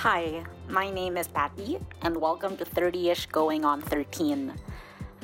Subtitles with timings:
[0.00, 4.50] Hi, my name is Patty, and welcome to 30 ish Going on 13.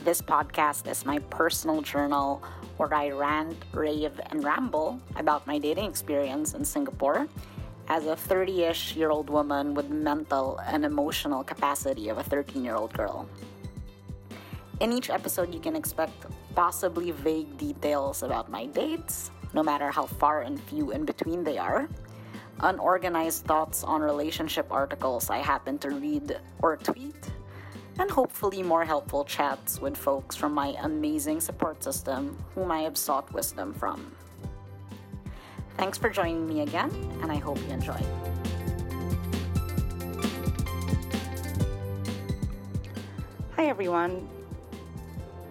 [0.05, 2.43] This podcast is my personal journal
[2.77, 7.27] where I rant, rave, and ramble about my dating experience in Singapore
[7.89, 12.63] as a 30 ish year old woman with mental and emotional capacity of a 13
[12.63, 13.27] year old girl.
[14.81, 20.05] In each episode, you can expect possibly vague details about my dates, no matter how
[20.05, 21.89] far and few in between they are,
[22.61, 27.31] unorganized thoughts on relationship articles I happen to read or tweet,
[27.99, 32.97] and hopefully more helpful chats with folks from my amazing support system whom I have
[32.97, 34.13] sought wisdom from.
[35.77, 36.91] Thanks for joining me again,
[37.23, 38.01] and I hope you enjoy.
[43.57, 44.29] Hi, everyone.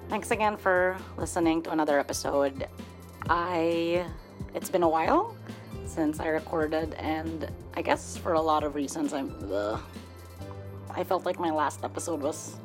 [0.10, 2.68] Thanks again for listening to another episode.
[3.28, 4.06] I
[4.54, 5.36] it's been a while
[5.96, 9.32] since I recorded, and I guess for a lot of reasons, I'm.
[9.50, 9.80] Ugh,
[10.90, 12.58] I felt like my last episode was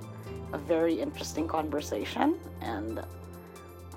[0.53, 3.01] a very interesting conversation, and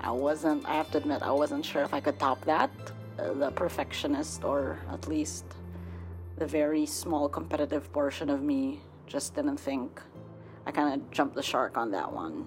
[0.00, 0.64] I wasn't.
[0.66, 2.70] I have to admit, I wasn't sure if I could top that.
[3.16, 5.44] The perfectionist, or at least
[6.36, 10.00] the very small competitive portion of me, just didn't think.
[10.64, 12.46] I kind of jumped the shark on that one.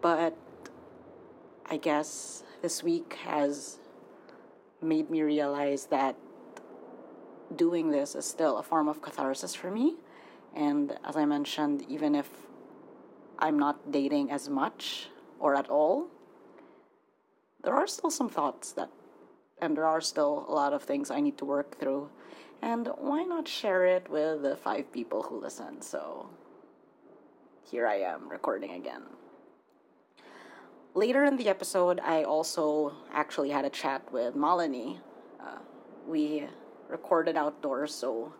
[0.00, 0.36] But
[1.66, 3.78] I guess this week has
[4.80, 6.16] made me realize that
[7.54, 9.96] doing this is still a form of catharsis for me.
[10.54, 12.28] And as I mentioned, even if
[13.38, 16.08] I'm not dating as much or at all,
[17.62, 18.90] there are still some thoughts that,
[19.60, 22.10] and there are still a lot of things I need to work through.
[22.60, 25.80] And why not share it with the five people who listen?
[25.80, 26.30] So
[27.70, 29.02] here I am recording again.
[30.98, 34.98] Later in the episode, I also actually had a chat with Malini.
[35.38, 35.58] Uh,
[36.08, 36.42] we
[36.88, 38.32] recorded outdoors, so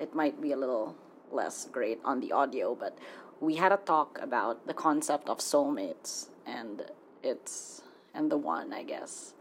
[0.00, 0.96] it might be a little
[1.30, 2.98] less great on the audio, but
[3.38, 6.82] we had a talk about the concept of soulmates and
[7.22, 7.82] it's
[8.14, 9.34] and the one, I guess.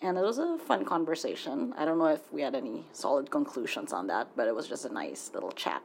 [0.00, 1.74] And it was a fun conversation.
[1.78, 4.84] I don't know if we had any solid conclusions on that, but it was just
[4.84, 5.80] a nice little chat.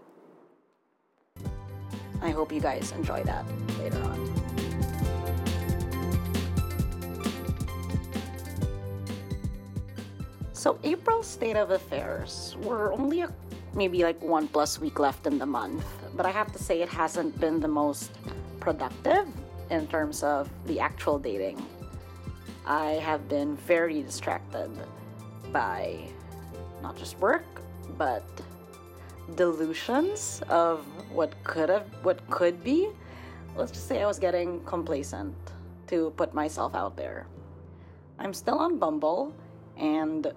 [2.20, 3.46] I hope you guys enjoy that
[3.78, 4.43] later on.
[10.64, 13.30] So April state of affairs, we're only a,
[13.74, 15.84] maybe like one plus week left in the month,
[16.16, 18.12] but I have to say it hasn't been the most
[18.62, 19.28] productive
[19.72, 21.62] in terms of the actual dating.
[22.66, 24.72] I have been very distracted
[25.52, 26.08] by
[26.82, 27.44] not just work,
[27.98, 28.24] but
[29.36, 32.88] delusions of what could have what could be.
[33.58, 35.36] Let's just say I was getting complacent
[35.88, 37.28] to put myself out there.
[38.18, 39.34] I'm still on Bumble
[39.76, 40.32] and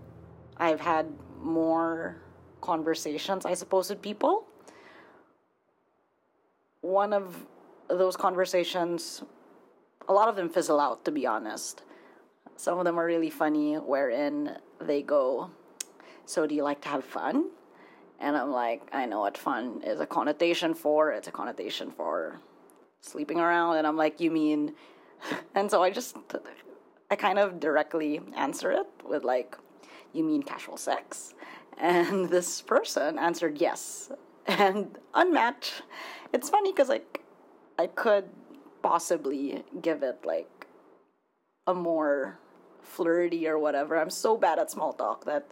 [0.58, 1.06] I've had
[1.42, 2.16] more
[2.60, 4.44] conversations, I suppose, with people.
[6.80, 7.46] One of
[7.88, 9.22] those conversations,
[10.08, 11.82] a lot of them fizzle out, to be honest.
[12.56, 15.50] Some of them are really funny, wherein they go,
[16.24, 17.50] So, do you like to have fun?
[18.18, 21.12] And I'm like, I know what fun is a connotation for.
[21.12, 22.40] It's a connotation for
[23.00, 23.76] sleeping around.
[23.76, 24.74] And I'm like, You mean.
[25.54, 26.16] And so I just,
[27.10, 29.56] I kind of directly answer it with like,
[30.12, 31.34] you mean casual sex?
[31.78, 34.10] And this person answered yes.
[34.46, 35.82] And unmatched.
[36.32, 37.22] It's funny because like
[37.78, 38.28] I could
[38.82, 40.66] possibly give it like
[41.66, 42.38] a more
[42.82, 43.98] flirty or whatever.
[43.98, 45.50] I'm so bad at small talk that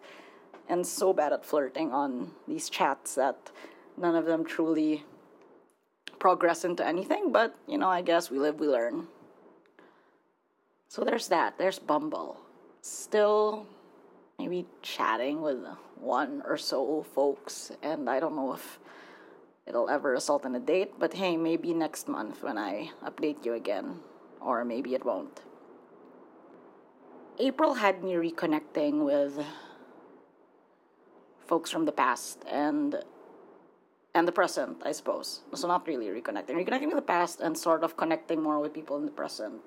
[0.68, 3.50] and so bad at flirting on these chats that
[3.96, 5.04] none of them truly
[6.18, 9.08] progress into anything, but you know, I guess we live, we learn.
[10.88, 11.58] So there's that.
[11.58, 12.38] There's Bumble.
[12.80, 13.66] Still
[14.38, 15.58] maybe chatting with
[15.96, 18.78] one or so folks, and I don't know if
[19.66, 23.54] it'll ever result in a date, but hey, maybe next month when I update you
[23.54, 24.00] again,
[24.40, 25.40] or maybe it won't.
[27.38, 29.44] April had me reconnecting with
[31.46, 32.96] folks from the past and
[34.14, 35.40] and the present, I suppose.
[35.54, 38.96] So not really reconnecting, reconnecting with the past and sort of connecting more with people
[38.96, 39.60] in the present.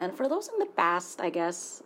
[0.00, 1.82] And for those in the past, I guess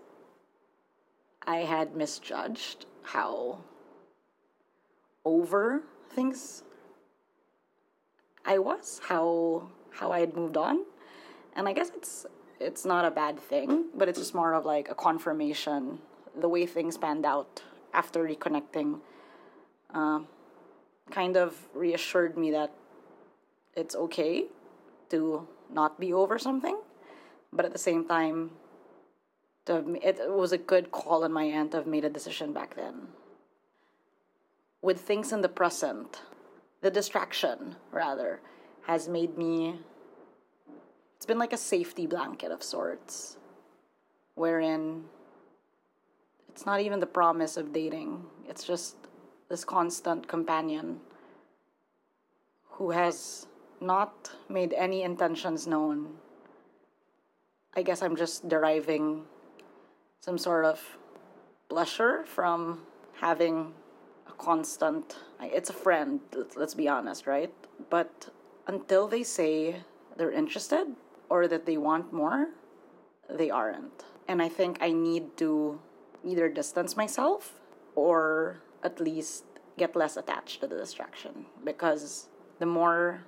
[1.46, 3.58] I had misjudged how
[5.24, 6.62] over things
[8.44, 10.84] I was, how how I had moved on.
[11.54, 12.26] And I guess it's
[12.60, 15.98] it's not a bad thing, but it's just more of like a confirmation
[16.40, 17.62] the way things panned out
[17.92, 19.00] after reconnecting
[19.92, 20.20] uh,
[21.10, 22.72] kind of reassured me that
[23.74, 24.46] it's okay
[25.10, 26.78] to not be over something,
[27.52, 28.50] but at the same time,
[29.66, 32.52] to have, it was a good call on my end to have made a decision
[32.52, 33.08] back then.
[34.82, 36.22] with things in the present,
[36.80, 38.40] the distraction, rather,
[38.82, 39.78] has made me.
[41.16, 43.36] It's been like a safety blanket of sorts,
[44.34, 45.04] wherein
[46.48, 48.96] it's not even the promise of dating, it's just
[49.48, 51.00] this constant companion
[52.70, 53.46] who has
[53.80, 56.08] not made any intentions known.
[57.76, 59.22] I guess I'm just deriving
[60.22, 60.80] some sort of
[61.68, 62.80] pleasure from
[63.20, 63.74] having
[64.28, 66.20] a constant it's a friend
[66.56, 67.52] let's be honest right?
[67.90, 68.30] But
[68.66, 69.82] until they say
[70.16, 70.86] they're interested
[71.28, 72.48] or that they want more
[73.28, 74.04] they aren't.
[74.28, 75.80] And i think i need to
[76.24, 77.58] either distance myself
[77.94, 79.44] or at least
[79.76, 82.28] get less attached to the distraction because
[82.60, 83.24] the more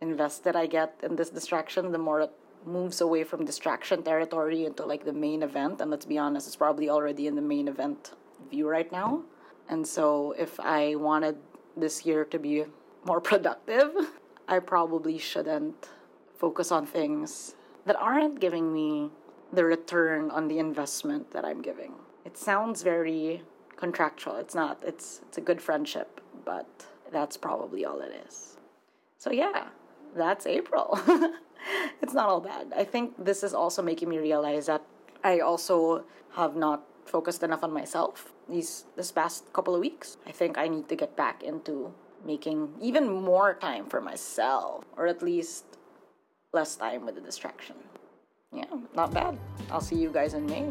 [0.00, 2.28] invested I get in this distraction, the more
[2.64, 5.80] moves away from distraction territory into like the main event.
[5.80, 8.12] And let's be honest, it's probably already in the main event
[8.50, 9.22] view right now.
[9.68, 11.36] And so if I wanted
[11.76, 12.64] this year to be
[13.04, 13.90] more productive,
[14.46, 15.88] I probably shouldn't
[16.36, 19.10] focus on things that aren't giving me
[19.52, 21.94] the return on the investment that I'm giving.
[22.24, 23.42] It sounds very
[23.76, 24.36] contractual.
[24.36, 24.82] It's not.
[24.86, 28.58] It's it's a good friendship, but that's probably all it is.
[29.16, 29.68] So yeah,
[30.14, 31.00] that's April.
[32.02, 32.72] it's not all bad.
[32.76, 34.82] I think this is also making me realize that
[35.24, 36.04] I also
[36.34, 40.16] have not focused enough on myself these this past couple of weeks.
[40.26, 41.92] I think I need to get back into
[42.24, 45.64] making even more time for myself or at least
[46.52, 47.76] less time with the distraction.
[48.52, 49.38] Yeah, not bad.
[49.70, 50.68] I'll see you guys in May.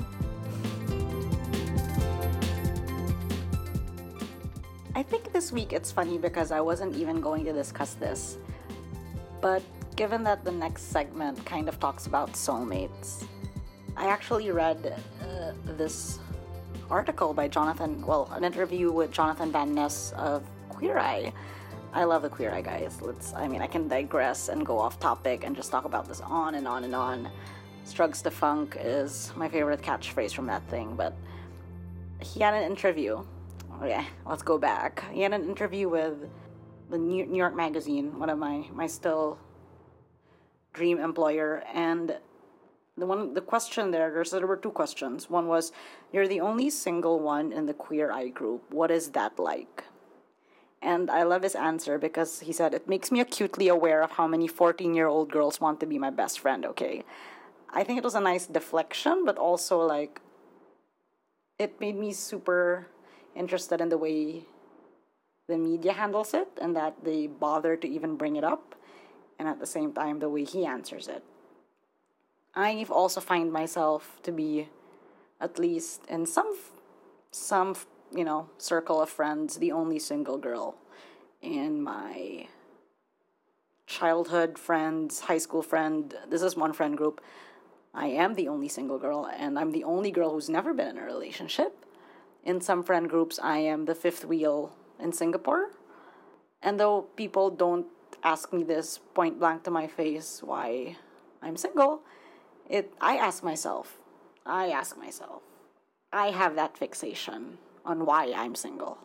[4.95, 8.39] I think this week it's funny because I wasn't even going to discuss this.
[9.41, 9.61] But
[9.97, 13.25] given that the next segment kind of talks about soulmates,
[13.97, 16.19] I actually read uh, this
[16.89, 21.33] article by Jonathan, well, an interview with Jonathan Van Ness of Queer Eye.
[21.93, 23.01] I love the Queer Eye guys.
[23.01, 26.21] Let's, I mean, I can digress and go off topic and just talk about this
[26.21, 27.29] on and on and on.
[27.83, 31.15] Strugs the Funk is my favorite catchphrase from that thing, but
[32.21, 33.25] he had an interview.
[33.81, 35.05] Okay, let's go back.
[35.11, 36.29] He had an interview with
[36.91, 39.39] the New York Magazine, one of my my still
[40.77, 42.17] dream employer, and
[42.97, 45.29] the one the question there there's there were two questions.
[45.29, 45.71] One was,
[46.13, 48.61] "You're the only single one in the Queer Eye group.
[48.79, 49.85] What is that like?"
[50.81, 54.27] And I love his answer because he said, It makes me acutely aware of how
[54.27, 57.03] many 14 year old girls want to be my best friend, okay?
[57.73, 60.21] I think it was a nice deflection, but also like
[61.57, 62.87] it made me super
[63.35, 64.45] interested in the way
[65.47, 68.75] the media handles it and that they bother to even bring it up,
[69.39, 71.23] and at the same time, the way he answers it.
[72.55, 74.69] I also find myself to be,
[75.39, 76.55] at least in some,
[77.31, 77.75] some
[78.15, 80.75] you know, circle of friends, the only single girl
[81.41, 82.47] in my
[83.85, 86.15] childhood friends, high school friend.
[86.29, 87.21] This is one friend group.
[87.93, 90.97] I am the only single girl, and I'm the only girl who's never been in
[90.97, 91.85] a relationship.
[92.43, 95.71] In some friend groups, I am the fifth wheel in Singapore.
[96.61, 97.87] And though people don't
[98.23, 100.97] ask me this point blank to my face why
[101.41, 102.01] I'm single,
[102.69, 103.97] it I ask myself,
[104.45, 105.41] I ask myself,
[106.11, 108.97] I have that fixation on why I'm single.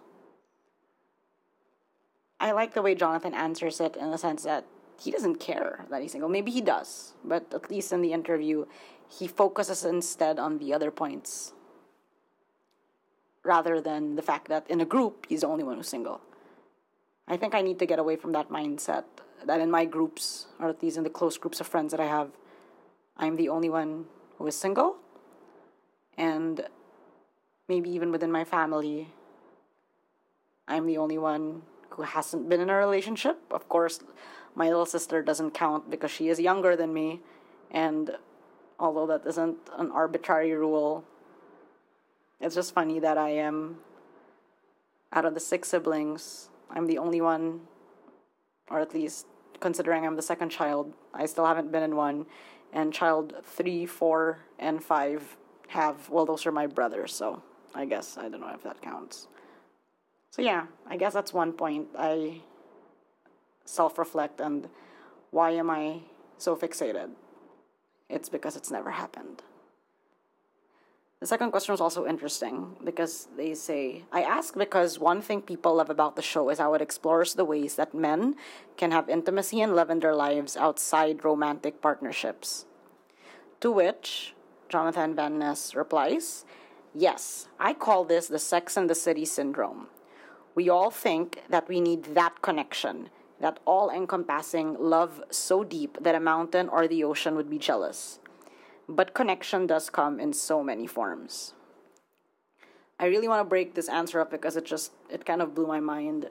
[2.40, 4.64] I like the way Jonathan answers it in the sense that
[5.00, 6.28] he doesn't care that he's single.
[6.28, 8.66] Maybe he does, but at least in the interview,
[9.08, 11.52] he focuses instead on the other points
[13.44, 16.20] rather than the fact that in a group he's the only one who's single.
[17.28, 19.04] I think I need to get away from that mindset
[19.46, 22.06] that in my groups, or at least in the close groups of friends that I
[22.06, 22.30] have,
[23.16, 24.06] I'm the only one
[24.38, 24.96] who is single.
[26.16, 26.66] And
[27.68, 29.08] maybe even within my family,
[30.68, 33.38] I'm the only one who hasn't been in a relationship.
[33.50, 34.00] Of course,
[34.54, 37.20] my little sister doesn't count because she is younger than me.
[37.70, 38.16] And
[38.78, 41.04] although that isn't an arbitrary rule,
[42.40, 43.78] it's just funny that I am,
[45.12, 47.60] out of the six siblings, I'm the only one,
[48.70, 49.26] or at least
[49.60, 52.26] considering I'm the second child, I still haven't been in one.
[52.72, 55.36] And child three, four, and five
[55.68, 57.42] have, well, those are my brothers, so
[57.74, 59.28] I guess I don't know if that counts.
[60.30, 61.88] So, yeah, I guess that's one point.
[61.98, 62.40] I
[63.64, 64.68] self reflect and
[65.30, 66.00] why am I
[66.38, 67.10] so fixated?
[68.08, 69.42] It's because it's never happened.
[71.22, 75.76] The second question was also interesting because they say, I ask because one thing people
[75.76, 78.34] love about the show is how it explores the ways that men
[78.76, 82.66] can have intimacy and love in their lives outside romantic partnerships.
[83.60, 84.34] To which
[84.68, 86.44] Jonathan Van Ness replies,
[86.92, 89.86] Yes, I call this the Sex and the City syndrome.
[90.56, 96.16] We all think that we need that connection, that all encompassing love so deep that
[96.16, 98.18] a mountain or the ocean would be jealous.
[98.88, 101.54] But connection does come in so many forms.
[102.98, 105.66] I really want to break this answer up because it just it kind of blew
[105.66, 106.28] my mind.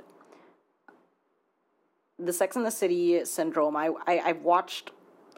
[2.17, 3.75] The Sex and the City syndrome.
[3.75, 4.91] I, I I've watched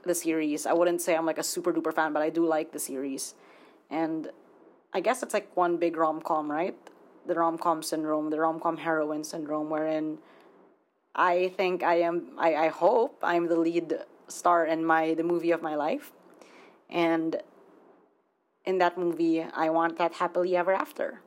[0.03, 0.65] the series.
[0.65, 3.35] I wouldn't say I'm like a super duper fan, but I do like the series.
[3.89, 4.29] And
[4.93, 6.77] I guess it's like one big rom com, right?
[7.25, 10.19] The rom com syndrome, the rom com heroine syndrome, wherein
[11.15, 15.51] I think I am I, I hope I'm the lead star in my the movie
[15.51, 16.11] of my life.
[16.93, 17.41] And
[18.65, 21.21] in that movie I want that happily ever after.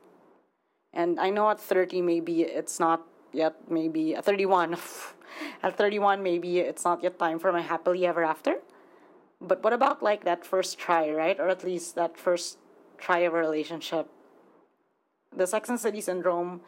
[0.93, 4.77] And I know at 30 maybe it's not yet maybe at 31
[5.63, 8.55] at 31 maybe it's not yet time for my happily ever after.
[9.39, 11.39] But what about like that first try right?
[11.39, 12.57] Or at least that first
[12.97, 14.07] try of a relationship?
[15.35, 16.61] The sex and city syndrome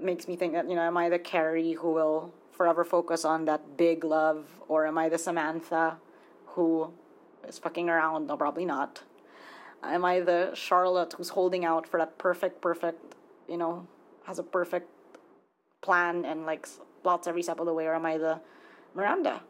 [0.00, 3.44] makes me think that you know am i the carrie who will forever focus on
[3.44, 4.46] that big love?
[4.68, 5.98] Or am i the samantha
[6.54, 6.92] who
[7.48, 9.02] is fucking around no probably not
[9.82, 13.14] am i the charlotte who's holding out for that perfect perfect
[13.48, 13.86] you know
[14.24, 14.88] has a perfect
[15.80, 16.68] plan and like
[17.02, 18.40] plots every step of the way or am i the
[18.94, 19.40] miranda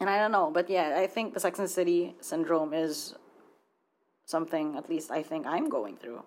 [0.00, 3.14] and I don't know, but yeah, I think the Sex and City syndrome is
[4.26, 6.22] something at least I think I'm going through.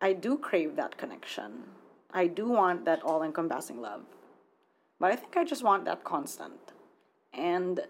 [0.00, 1.64] I do crave that connection.
[2.10, 4.02] I do want that all encompassing love.
[4.98, 6.72] But I think I just want that constant.
[7.32, 7.80] And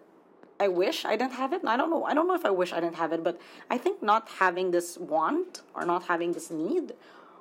[0.63, 1.63] I wish I didn't have it.
[1.67, 2.05] I don't know.
[2.05, 3.37] I don't know if I wish I didn't have it, but
[3.75, 6.93] I think not having this want or not having this need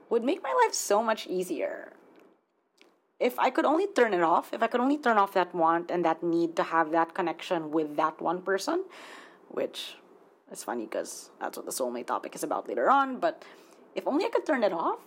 [0.10, 1.94] would make my life so much easier
[3.22, 5.92] if I could only turn it off, if I could only turn off that want
[5.92, 8.84] and that need to have that connection with that one person,
[9.50, 9.96] which
[10.52, 13.46] is funny because that's what the soulmate topic is about later on, but
[13.94, 15.00] if only I could turn it off,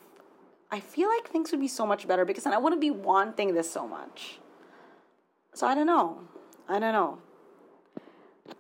[0.71, 3.53] I feel like things would be so much better because then I wouldn't be wanting
[3.53, 4.39] this so much.
[5.53, 6.21] So I don't know.
[6.69, 7.19] I don't know.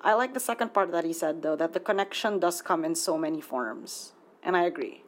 [0.00, 2.94] I like the second part that he said though, that the connection does come in
[2.94, 4.12] so many forms.
[4.42, 5.02] And I agree.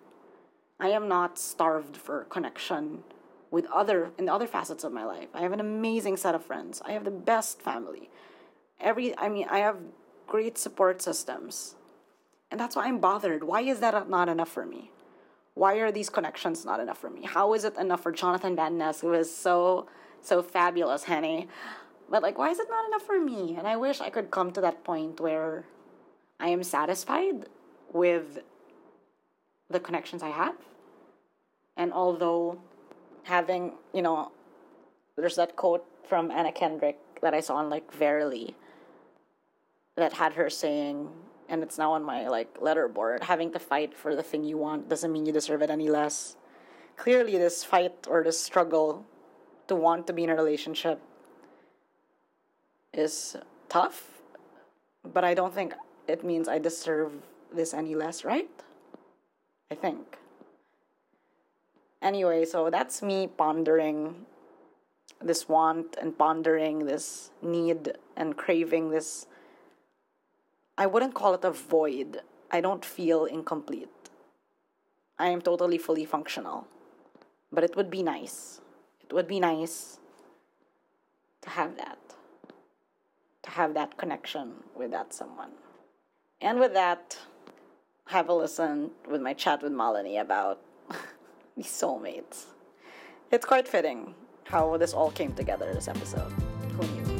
[0.78, 3.02] I am not starved for connection
[3.50, 5.28] with other in other facets of my life.
[5.34, 6.82] I have an amazing set of friends.
[6.84, 8.10] I have the best family.
[8.80, 9.76] Every I mean, I have
[10.26, 11.76] great support systems.
[12.50, 13.44] And that's why I'm bothered.
[13.44, 14.90] Why is that not enough for me?
[15.54, 17.22] Why are these connections not enough for me?
[17.24, 19.88] How is it enough for Jonathan Van Ness, who is so
[20.20, 21.48] so fabulous, honey?
[22.08, 23.56] But like, why is it not enough for me?
[23.58, 25.64] And I wish I could come to that point where
[26.38, 27.48] I am satisfied
[27.92, 28.38] with
[29.68, 30.56] the connections I have.
[31.76, 32.58] And although
[33.24, 34.30] having, you know,
[35.16, 38.54] there's that quote from Anna Kendrick that I saw on like Verily
[39.96, 41.08] that had her saying,
[41.48, 44.88] and it's now on my like letterboard, having to fight for the thing you want
[44.88, 46.36] doesn't mean you deserve it any less.
[46.96, 49.04] Clearly, this fight or this struggle
[49.68, 51.00] to want to be in a relationship
[52.96, 53.36] is
[53.68, 54.22] tough,
[55.04, 55.74] but I don't think
[56.08, 57.12] it means I deserve
[57.52, 58.50] this any less, right?
[59.70, 60.18] I think.
[62.02, 64.26] Anyway, so that's me pondering
[65.20, 69.26] this want and pondering this need and craving this.
[70.78, 72.20] I wouldn't call it a void.
[72.50, 73.88] I don't feel incomplete.
[75.18, 76.66] I am totally fully functional.
[77.50, 78.60] But it would be nice.
[79.02, 79.98] It would be nice
[81.42, 82.05] to have that.
[83.46, 85.50] Have that connection with that someone.
[86.40, 87.18] And with that,
[88.08, 90.60] have a listen with my chat with Malini about
[91.56, 92.44] these soulmates.
[93.32, 96.30] It's quite fitting how this all came together this episode.
[96.72, 97.16] Who knew?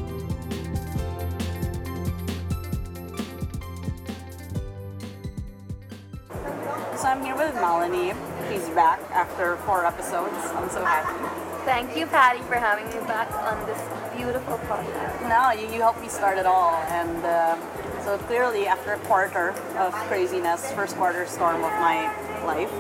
[6.97, 8.15] So I'm here with Malini.
[8.49, 10.35] She's back after four episodes.
[10.55, 11.56] I'm so happy.
[11.67, 13.83] Thank you, Patty, for having me back on this
[14.17, 15.29] beautiful podcast.
[15.29, 16.77] No, you, you helped me start it all.
[16.95, 17.59] And uh,
[18.05, 22.07] so clearly, after a quarter of craziness, first quarter storm of my
[22.47, 22.71] life,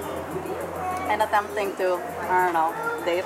[1.10, 1.94] and attempting to,
[2.30, 2.70] I don't know,
[3.04, 3.24] date,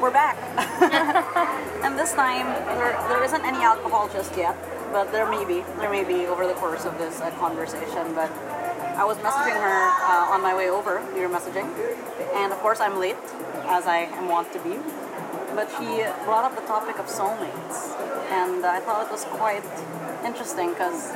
[0.00, 0.38] we're back.
[1.84, 2.46] and this time,
[2.78, 4.56] there, there isn't any alcohol just yet,
[4.90, 5.60] but there may be.
[5.80, 8.14] There may be over the course of this uh, conversation.
[8.14, 8.32] But
[8.96, 11.04] I was messaging her uh, on my way over.
[11.14, 11.68] We were messaging.
[12.34, 13.16] And of course, I'm late,
[13.64, 14.76] as I am wont to be.
[15.54, 17.78] But she brought up the topic of soulmates.
[18.30, 19.64] And I thought it was quite
[20.24, 21.12] interesting because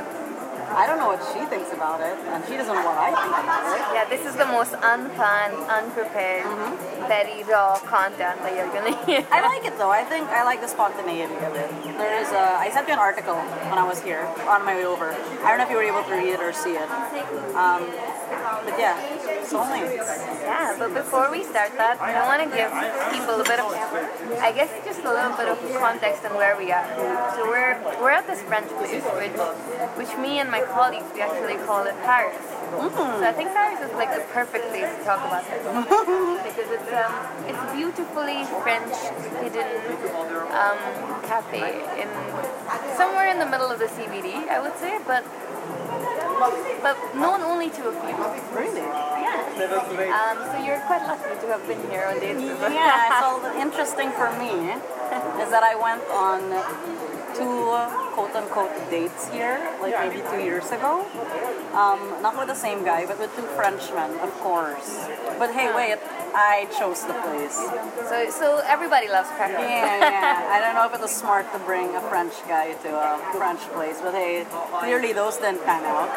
[0.77, 3.33] I don't know what she thinks about it, and she doesn't know what I think
[3.33, 3.81] about it.
[3.97, 6.45] Yeah, this is the most unplanned, unprepared,
[7.09, 9.25] very raw content that you're gonna hear.
[9.33, 9.91] I like it though.
[9.91, 11.71] I think I like the spontaneity of it.
[11.97, 12.61] There is a.
[12.61, 13.41] I sent you an article
[13.73, 15.17] when I was here on my way over.
[15.41, 16.89] I don't know if you were able to read it or see it.
[17.57, 17.89] Um,
[18.69, 19.01] but yeah,
[19.49, 19.97] soulmates.
[20.45, 22.71] Yeah, but before we start that, I want to give
[23.17, 23.73] people a bit of,
[24.45, 26.87] I guess, just a little bit of context on where we are.
[27.39, 29.39] So we're we're at this French place, which
[29.95, 32.37] which me and my colleagues we actually call it Paris.
[32.67, 35.63] So I think Paris is like the perfect place to talk about this
[36.51, 37.15] because it's um
[37.47, 38.95] it's beautifully French
[39.39, 39.71] hidden
[40.51, 40.79] um,
[41.23, 42.09] cafe in
[42.99, 45.23] somewhere in the middle of the CBD, I would say, but
[46.83, 48.17] but known only to a few.
[48.55, 48.81] Really?
[48.81, 49.43] Yeah.
[49.57, 52.73] Um, so you're quite lucky to have been here on with.
[52.73, 53.21] Yeah.
[53.21, 54.73] So the interesting for me
[55.43, 57.77] is that I went on two
[58.17, 61.05] quote unquote dates here, like maybe two years ago.
[61.77, 65.07] Um, not with the same guy, but with two Frenchmen, of course.
[65.39, 65.99] But hey, wait,
[66.35, 67.57] I chose the place.
[68.09, 69.61] So, so everybody loves Paris.
[69.61, 70.49] Yeah, yeah.
[70.53, 73.61] I don't know if it was smart to bring a French guy to a French
[73.77, 74.47] place, but hey,
[74.81, 76.09] clearly those didn't pan out.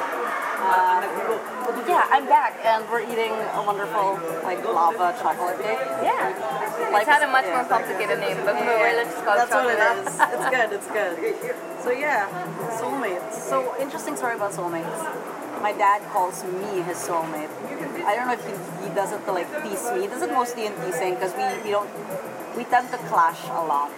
[0.59, 5.79] Um, but yeah, I'm back, and we're eating a wonderful like lava chocolate cake.
[6.03, 6.33] Yeah.
[6.91, 7.55] Like It's had a much yeah.
[7.61, 10.07] more complicated name, but we're let's just call it That's what it chocolate.
[10.07, 10.73] is.
[10.75, 11.13] It's good.
[11.13, 11.55] It's good.
[11.83, 12.27] So yeah,
[12.79, 13.33] soulmates.
[13.33, 14.97] So interesting story about soulmates.
[15.61, 17.51] My dad calls me his soulmate.
[18.05, 18.55] I don't know if he,
[18.87, 20.01] he does it to like tease me.
[20.01, 21.89] He does it mostly in teasing because we, we don't
[22.57, 23.91] we tend to clash a lot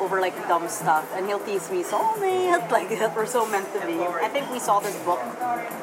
[0.00, 3.80] over like dumb stuff and he'll tease me soulmate like that we're so meant to
[3.86, 3.98] be.
[3.98, 5.20] I think we saw this book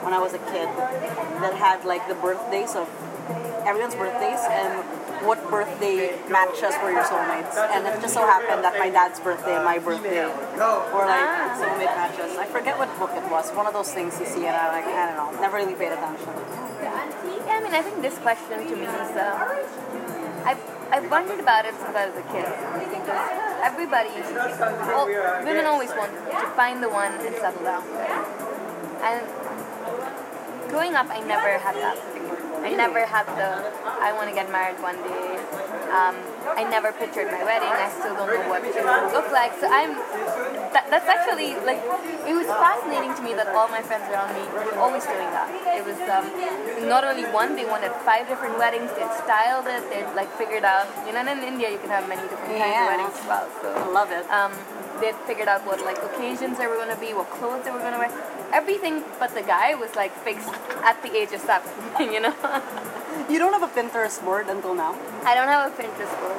[0.03, 0.69] when I was a kid
[1.41, 2.87] that had like the birthdays of
[3.65, 4.83] everyone's birthdays and
[5.25, 7.57] what birthday matches were your soulmates.
[7.57, 11.57] And it just so happened that my dad's birthday and my birthday were like Ah.
[11.57, 12.37] soulmate matches.
[12.37, 13.49] I forget what book it was.
[13.51, 15.41] One of those things you see and I like I don't know.
[15.41, 16.29] Never really paid attention.
[16.85, 19.37] Yeah, I mean, I think this question to me is, um,
[20.45, 20.61] I've,
[20.93, 22.45] I've wondered about it since I was a kid.
[22.93, 23.25] Because
[23.65, 24.09] everybody,
[24.85, 25.05] well,
[25.43, 27.81] women always want to find the one and settle down.
[29.01, 29.25] And
[30.69, 31.97] growing up, I never had that.
[32.65, 33.49] I never had the,
[33.85, 35.37] I want to get married one day.
[35.93, 36.17] Um,
[36.57, 37.69] I never pictured my wedding.
[37.69, 39.53] I still don't know what it will look like.
[39.61, 39.93] So I'm,
[40.73, 41.79] that, that's actually, like,
[42.25, 45.47] it was fascinating to me that all my friends around me were always doing that.
[45.77, 46.25] It was um,
[46.89, 50.89] not only one, they wanted five different weddings, they'd styled it, they'd like figured out,
[51.05, 52.81] you know, and in India you can have many different kinds Yeah.
[52.81, 53.47] of weddings as well.
[53.61, 54.25] So I love it.
[54.33, 54.51] um,
[54.99, 57.99] they'd figured out what like occasions they were gonna be, what clothes they were gonna
[57.99, 58.11] wear.
[58.53, 60.49] Everything but the guy was like fixed
[60.83, 61.69] at the age of seven,
[62.13, 62.33] you know.
[63.29, 64.93] You don't have a Pinterest board until now?
[65.23, 66.37] I don't have a Pinterest board.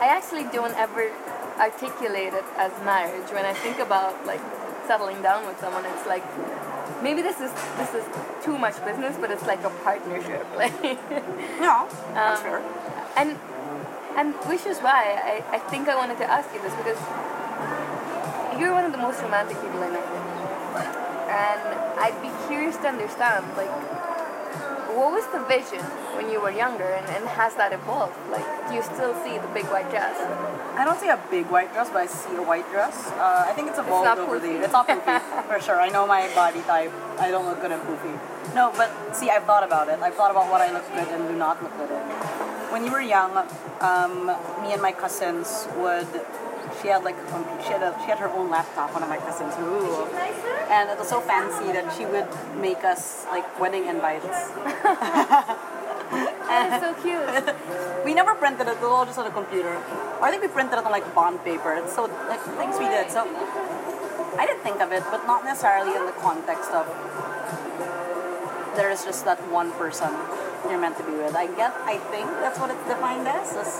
[0.00, 1.10] I actually don't ever
[1.58, 3.30] articulate it as marriage.
[3.30, 4.40] When I think about like
[4.86, 6.24] settling down with someone, it's like
[7.02, 8.04] maybe this is this is
[8.44, 10.44] too much business, but it's like a partnership.
[10.56, 10.74] Like
[11.60, 12.62] No, that's Um, fair.
[13.16, 13.38] and
[14.16, 16.98] and which is why I, I think I wanted to ask you this because
[18.58, 20.02] you're one of the most romantic people I know.
[22.04, 23.72] I'd be curious to understand, like,
[24.92, 25.80] what was the vision
[26.20, 28.12] when you were younger and, and has that evolved?
[28.30, 30.12] Like, do you still see the big white dress?
[30.76, 33.10] I don't see a big white dress, but I see a white dress.
[33.12, 34.64] Uh, I think it's evolved not over the years.
[34.64, 35.16] It's not poofy,
[35.48, 35.80] for sure.
[35.80, 36.92] I know my body type.
[37.18, 38.20] I don't look good in poofy.
[38.54, 39.98] No, but see, I've thought about it.
[40.00, 42.04] I've thought about what I look good and do not look good in.
[42.68, 43.32] When you were young,
[43.80, 44.26] um,
[44.60, 46.08] me and my cousins would.
[46.84, 47.62] She had like a computer.
[47.64, 48.92] She had a, she had her own laptop.
[48.92, 49.54] One of my cousins.
[49.56, 50.04] Ooh.
[50.68, 52.28] And it was so fancy that she would
[52.60, 54.52] make us like wedding invites.
[56.44, 57.24] That is so cute.
[58.04, 59.72] We never printed it, it was all just on a computer.
[60.20, 61.72] Or I think we printed it on like bond paper.
[61.72, 63.10] It's so like things we did.
[63.10, 63.24] So
[64.38, 66.84] I didn't think of it, but not necessarily in the context of
[68.76, 70.12] there's just that one person
[70.70, 71.34] you're meant to be with.
[71.34, 73.52] I get I think that's what it's defined as.
[73.52, 73.72] This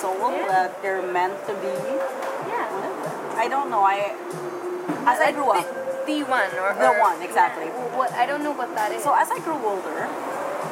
[0.00, 0.46] soul Yeah.
[0.48, 1.74] that you're meant to be.
[2.52, 2.66] Yeah.
[3.36, 3.82] I don't know.
[3.82, 4.14] I
[5.06, 5.64] as I grew up.
[6.06, 7.66] The, the one or The or- one, exactly.
[7.98, 9.02] What I don't know what that is.
[9.04, 10.08] So as I grew older,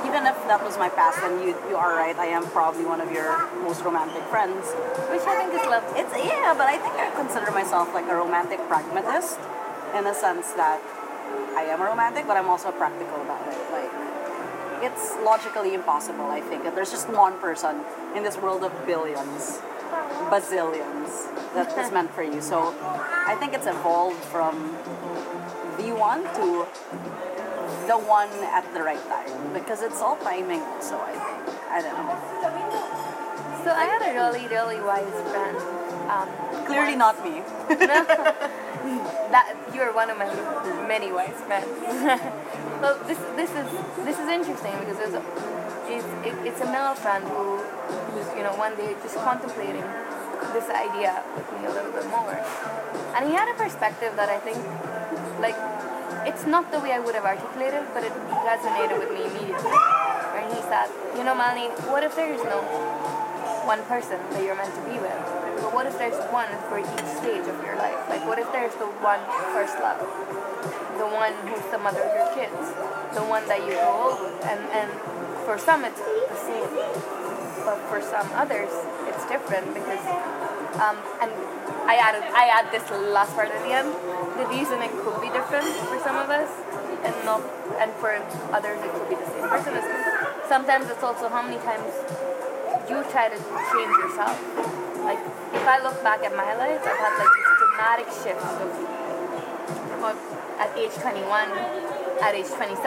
[0.08, 2.16] even if that was my past, then you you are right.
[2.16, 3.30] I am probably one of your
[3.66, 4.64] most romantic friends.
[5.12, 6.00] which I think is lovely.
[6.00, 9.38] It's yeah, but I think I consider myself like a romantic pragmatist
[9.96, 10.80] in the sense that
[11.56, 13.56] I am a romantic, but I'm also practical about it.
[13.72, 13.92] Like
[14.82, 16.26] it's logically impossible.
[16.26, 17.80] I think that there's just one person
[18.14, 19.60] in this world of billions,
[20.30, 22.40] bazillions that is meant for you.
[22.40, 24.54] So I think it's evolved from
[25.78, 26.66] the one to
[27.86, 30.62] the one at the right time because it's all timing.
[30.80, 33.06] So I think I don't know.
[33.64, 35.58] So I had a really, really wise friend
[36.06, 36.28] Um,
[36.66, 37.42] Clearly not me.
[39.30, 40.30] that you're one of my
[40.86, 41.66] many wise friends.
[42.82, 43.68] well, this this is
[44.04, 47.58] this is interesting because it's, it, it's a male friend who
[48.12, 49.84] who's you know one day just contemplating
[50.52, 52.38] this idea with me a little bit more,
[53.14, 54.58] and he had a perspective that I think
[55.40, 55.56] like
[56.26, 59.78] it's not the way I would have articulated, but it resonated with me immediately.
[60.34, 62.60] And he said, you know, Malini, what if there is no
[63.64, 65.35] one person that you're meant to be with?
[65.60, 67.96] But what if there's one for each stage of your life?
[68.08, 69.20] Like, what if there's the one
[69.56, 70.00] first love?
[71.00, 72.56] The one who's the mother of your kids?
[73.16, 74.36] The one that you grow old with?
[74.44, 74.88] And, and
[75.44, 76.68] for some, it's the same.
[77.64, 78.70] But for some others,
[79.10, 80.04] it's different because,
[80.78, 81.32] um, and
[81.86, 83.90] I added, I add this last part at the end.
[84.38, 86.50] The reasoning could be different for some of us,
[87.02, 87.42] and not,
[87.80, 88.14] and for
[88.52, 89.74] others it could be the same person.
[90.48, 91.90] Sometimes it's also how many times
[92.90, 94.38] you try to change yourself.
[95.02, 95.22] Like
[95.66, 98.70] if I look back at my life, I've had like these dramatic shifts of,
[100.62, 101.26] at age 21,
[102.22, 102.78] at age 27,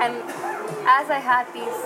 [0.00, 0.24] and
[0.88, 1.76] as I had these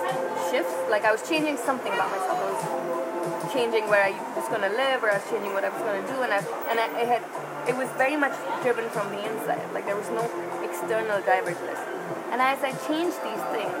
[0.47, 2.39] shifts, like I was changing something about myself.
[2.39, 5.69] I was changing where I was going to live, or I was changing what I
[5.75, 6.39] was going to do, and I,
[6.71, 7.23] and I, it had
[7.67, 8.31] it was very much
[8.63, 9.59] driven from the inside.
[9.75, 10.23] Like there was no
[10.63, 11.83] external driver to this.
[12.31, 13.75] And as I changed these things,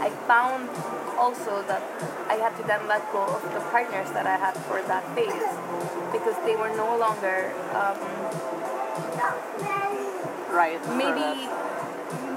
[0.00, 0.68] I found
[1.18, 1.82] also that
[2.28, 5.48] I had to then let go of the partners that I had for that phase
[6.12, 7.98] because they were no longer um,
[10.52, 10.80] right.
[10.96, 11.48] maybe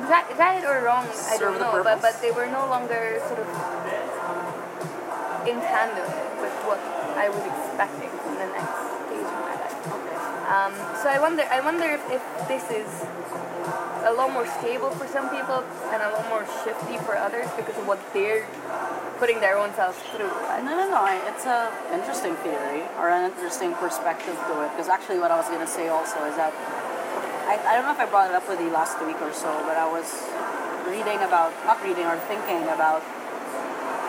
[0.08, 1.08] right, right or wrong.
[1.30, 3.48] I don't know, but but they were no longer sort of
[5.48, 6.10] in tandem
[6.42, 6.80] with what
[7.16, 8.29] I was expecting
[10.50, 12.90] Um, so I wonder, I wonder if, if this is
[14.02, 15.62] a lot more stable for some people
[15.94, 18.48] and a lot more shifty for others because of what they're
[19.22, 20.32] putting their own selves through.
[20.50, 20.64] right?
[20.66, 21.06] No, no, no.
[21.30, 24.72] It's an interesting theory or an interesting perspective to it.
[24.74, 26.50] Because actually, what I was gonna say also is that
[27.46, 29.52] I, I don't know if I brought it up with you last week or so,
[29.70, 30.08] but I was
[30.90, 33.04] reading about not reading or thinking about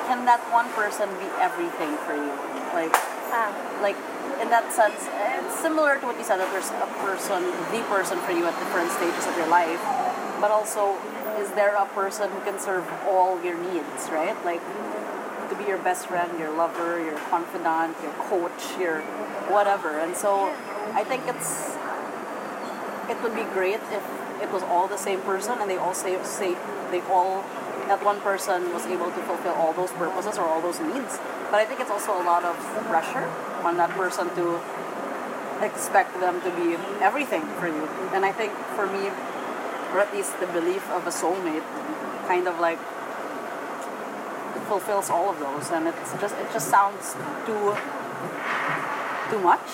[0.08, 2.32] can that one person be everything for you?
[2.72, 2.94] Like,
[3.30, 3.94] Ah, like
[4.40, 8.16] in that sense, it's similar to what you said that there's a person, the person
[8.24, 9.80] for you at different stages of your life,
[10.40, 10.96] but also
[11.36, 14.36] is there a person who can serve all your needs, right?
[14.44, 14.64] Like
[15.50, 19.02] to be your best friend, your lover, your confidant, your coach, your
[19.52, 19.98] whatever.
[20.00, 20.48] And so
[20.96, 21.76] I think it's
[23.12, 24.04] it would be great if
[24.40, 26.56] it was all the same person and they all say, say
[26.90, 27.44] they all
[27.88, 31.18] that one person was able to fulfill all those purposes or all those needs.
[31.50, 33.28] But I think it's also a lot of pressure
[33.64, 34.60] on that person to
[35.62, 37.84] expect them to be everything for you.
[38.14, 39.08] And I think for me,
[39.92, 41.64] or at least the belief of a soulmate,
[42.26, 42.78] kind of like
[44.68, 47.14] fulfills all of those, and it's just it just sounds
[47.46, 47.74] too
[49.30, 49.66] too much.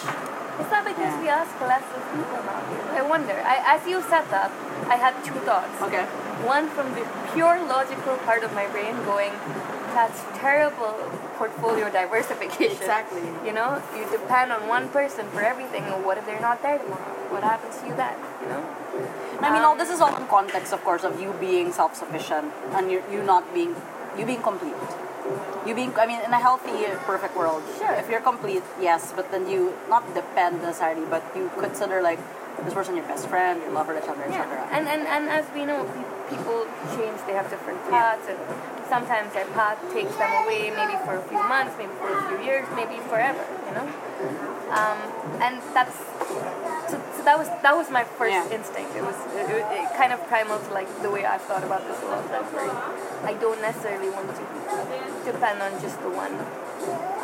[0.60, 1.20] Is that because Yeah.
[1.20, 3.00] we ask less of people now?
[3.00, 3.36] I wonder.
[3.54, 4.50] I, as you said that,
[4.88, 5.76] I had two thoughts.
[5.82, 6.04] Okay.
[6.48, 9.32] One from the pure logical part of my brain going,
[9.96, 10.92] that's terrible
[11.40, 12.76] portfolio diversification.
[12.76, 13.24] Exactly.
[13.46, 15.84] You know, you depend on one person for everything.
[16.04, 17.16] What if they're not there tomorrow?
[17.32, 18.16] What happens to you then?
[18.42, 18.62] You know?
[19.40, 22.52] I mean, um, all this is all in context, of course, of you being self-sufficient
[22.76, 23.72] and you you not being
[24.18, 24.76] you being complete.
[25.66, 26.76] You being, I mean, in a healthy,
[27.12, 27.94] perfect world, Sure.
[28.02, 32.20] If you're complete, yes, but then you not depend necessarily, but you consider like
[32.64, 34.46] this person your best friend, your lover, etc., Yeah.
[34.46, 34.68] etc.
[34.76, 35.82] And, and, and as we know,
[36.30, 36.58] people
[36.94, 38.38] change, they have different paths, and
[38.88, 42.38] sometimes their path takes them away, maybe for a few months, maybe for a few
[42.44, 43.86] years, maybe forever, you know?
[44.70, 44.98] Um,
[45.42, 45.96] and that's,
[46.90, 48.56] so, so that was that was my first Yeah.
[48.58, 48.94] instinct.
[48.94, 51.82] It was it, it, it kind of primal to like the way I've thought about
[51.86, 52.70] this a lot of times, where
[53.26, 54.44] I don't necessarily want to
[55.26, 56.34] depend on just the one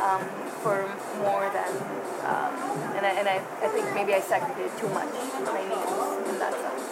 [0.02, 0.22] um,
[0.62, 0.86] for
[1.22, 1.70] more than,
[2.26, 2.52] um,
[2.98, 5.10] and, I, and I, I think maybe I segregate too much
[5.46, 5.94] my needs
[6.30, 6.82] in that sense.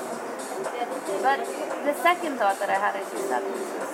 [1.23, 1.39] But
[1.87, 3.91] the second thought that I had as you said was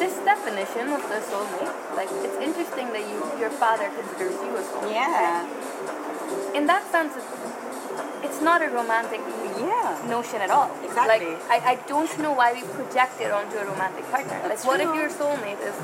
[0.00, 1.76] this, definition of the soulmate.
[1.94, 4.96] Like it's interesting that you your father considers you a soulmate.
[4.96, 7.32] Yeah, In that sense, it's,
[8.24, 9.20] it's not a romantic
[9.60, 10.00] yeah.
[10.08, 10.70] notion at all.
[10.82, 11.36] Exactly.
[11.36, 14.40] Like I, I don't know why we project it onto a romantic partner.
[14.48, 15.76] That's like what if your soulmate is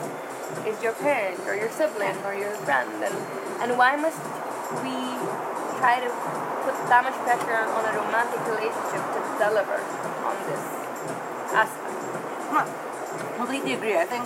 [0.64, 3.16] is your parent or your sibling or your friend and
[3.62, 4.18] and why must
[4.82, 4.96] we
[5.78, 6.10] try to
[6.64, 9.78] put that much pressure on a romantic relationship to deliver
[10.24, 10.64] on this
[11.52, 11.94] aspect?
[12.50, 12.95] Huh.
[13.36, 13.96] Completely agree.
[13.96, 14.24] I think,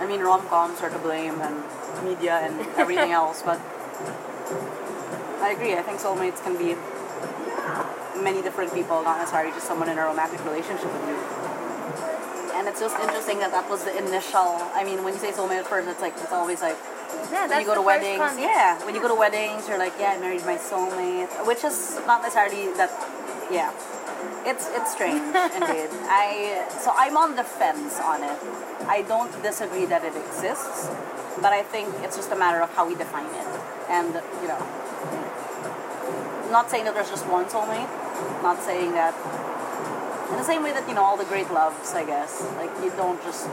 [0.00, 1.56] I mean, rom coms are to blame and
[2.04, 3.60] media and everything else, but
[5.40, 5.74] I agree.
[5.74, 6.76] I think soulmates can be
[8.22, 11.18] many different people, not necessarily just someone in a romantic relationship with you.
[12.54, 14.56] And it's just interesting that that was the initial.
[14.74, 16.76] I mean, when you say soulmate at first, it's like it's always like
[17.30, 20.14] Yeah, when you go to weddings, yeah, when you go to weddings, you're like, yeah,
[20.16, 22.90] I married my soulmate, which is not necessarily that,
[23.50, 23.72] yeah.
[24.44, 25.20] It's it's strange
[25.54, 25.90] indeed.
[26.10, 28.38] I so I'm on the fence on it.
[28.88, 30.90] I don't disagree that it exists,
[31.40, 33.46] but I think it's just a matter of how we define it.
[33.88, 34.60] And you know,
[36.50, 37.90] not saying that there's just one soulmate,
[38.42, 39.14] not saying that
[40.32, 42.42] in the same way that you know all the great loves, I guess.
[42.56, 43.48] Like you don't just.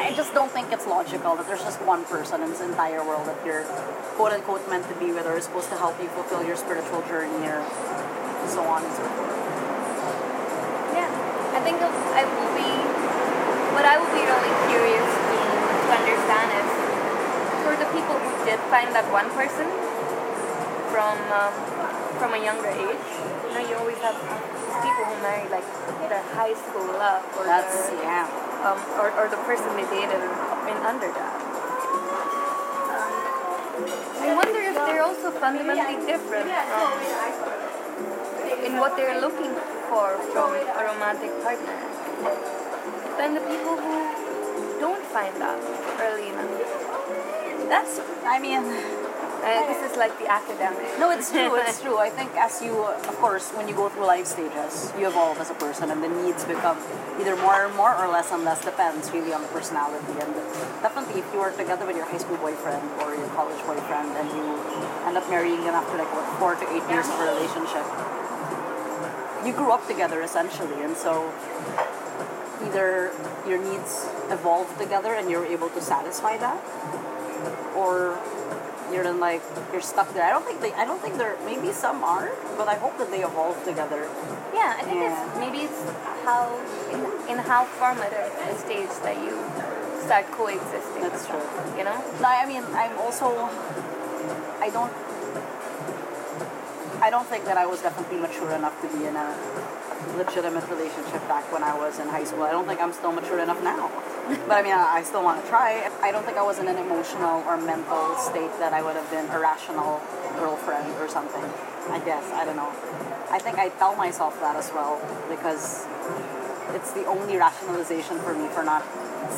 [0.00, 3.26] I just don't think it's logical that there's just one person in this entire world
[3.28, 3.64] that you're
[4.16, 7.02] quote unquote meant to be with or is supposed to help you fulfill your spiritual
[7.02, 7.60] journey or
[8.48, 9.38] so on and so forth.
[10.96, 11.10] Yeah,
[11.54, 12.70] I think I will be.
[13.72, 16.68] What I will be really curious to, to understand is
[17.64, 19.64] for the people who did find that one person
[20.92, 21.54] from um,
[22.20, 23.08] from a younger age.
[23.48, 25.64] You know, you always have these people who marry like
[26.08, 28.28] their high school love or That's their, yeah.
[28.62, 30.32] um, or, or the person they dated in,
[30.68, 31.40] in undergrad.
[32.92, 33.12] Um,
[34.20, 37.51] I wonder if they're also fundamentally different from
[38.64, 39.52] in what they're looking
[39.90, 41.76] for from a romantic partner
[43.18, 43.96] than the people who
[44.80, 45.58] don't find that
[46.00, 47.68] early enough.
[47.68, 48.62] That's I mean
[49.42, 50.86] Uh, this is like the academic.
[51.02, 51.98] no it's true, it's true.
[51.98, 52.74] I think as you
[53.10, 56.12] of course when you go through life stages, you evolve as a person and the
[56.22, 56.78] needs become
[57.18, 60.30] either more more or less and less depends really on the personality and
[60.86, 64.26] definitely if you are together with your high school boyfriend or your college boyfriend and
[64.36, 64.46] you
[65.10, 67.86] end up marrying them after like what four to eight years of a relationship
[69.44, 71.32] you grew up together essentially and so
[72.66, 73.10] either
[73.46, 76.60] your needs evolve together and you're able to satisfy that
[77.76, 78.18] or
[78.92, 80.22] you're in like you're stuck there.
[80.24, 83.10] I don't think they I don't think there maybe some are, but I hope that
[83.10, 84.06] they evolve together.
[84.52, 85.16] Yeah, I think Yeah.
[85.16, 85.80] it's maybe it's
[86.28, 86.44] how
[86.92, 87.00] in,
[87.32, 89.32] in how formative a stage that you
[90.04, 91.02] start coexisting.
[91.02, 91.40] That's true.
[91.78, 91.96] You know?
[92.20, 93.48] No, I mean I'm also
[94.60, 94.92] I don't
[97.02, 99.34] I don't think that I was definitely mature enough to be in a
[100.16, 102.44] legitimate relationship back when I was in high school.
[102.44, 103.90] I don't think I'm still mature enough now.
[104.46, 105.90] But I mean, I I still want to try.
[106.00, 109.10] I don't think I was in an emotional or mental state that I would have
[109.10, 110.00] been a rational
[110.38, 111.42] girlfriend or something.
[111.90, 112.24] I guess.
[112.40, 112.70] I don't know.
[113.36, 115.84] I think I tell myself that as well because
[116.76, 118.86] it's the only rationalization for me for not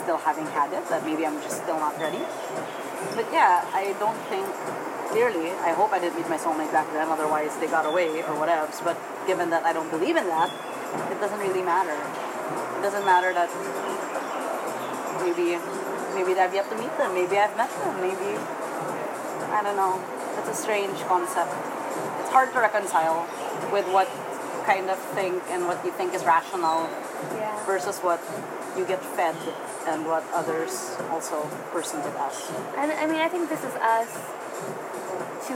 [0.02, 2.20] still having had it, that maybe I'm just still not ready.
[3.16, 4.44] But yeah, I don't think
[5.14, 5.54] clearly.
[5.62, 8.66] I hope I didn't meet my soulmate back then, otherwise they got away or whatever.
[8.82, 8.98] But
[9.30, 10.50] given that I don't believe in that,
[11.12, 11.94] it doesn't really matter.
[11.94, 13.48] It doesn't matter that
[15.22, 15.54] maybe
[16.18, 18.30] maybe I've yet to meet them, maybe I've met them, maybe
[19.54, 20.02] I don't know.
[20.38, 21.54] It's a strange concept.
[22.20, 23.22] It's hard to reconcile
[23.70, 24.10] with what
[24.66, 26.90] kind of think and what you think is rational
[27.38, 27.54] Yeah.
[27.70, 28.20] versus what
[28.76, 29.36] you get fed
[29.86, 31.48] and what others also
[32.06, 32.36] it as.
[32.78, 34.10] And I mean, I think this is us
[35.48, 35.54] to,